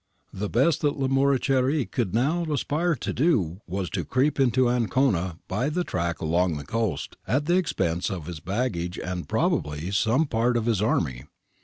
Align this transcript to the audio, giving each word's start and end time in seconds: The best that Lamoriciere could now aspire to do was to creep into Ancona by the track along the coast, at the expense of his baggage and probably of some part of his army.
The 0.33 0.49
best 0.49 0.81
that 0.81 0.97
Lamoriciere 0.97 1.85
could 1.85 2.11
now 2.11 2.43
aspire 2.51 2.95
to 2.95 3.13
do 3.13 3.61
was 3.67 3.87
to 3.91 4.03
creep 4.03 4.39
into 4.39 4.67
Ancona 4.67 5.37
by 5.47 5.69
the 5.69 5.83
track 5.83 6.21
along 6.21 6.57
the 6.57 6.65
coast, 6.65 7.17
at 7.27 7.45
the 7.45 7.57
expense 7.57 8.09
of 8.09 8.25
his 8.25 8.39
baggage 8.39 8.97
and 8.97 9.29
probably 9.29 9.89
of 9.89 9.95
some 9.95 10.25
part 10.25 10.57
of 10.57 10.65
his 10.65 10.81
army. 10.81 11.25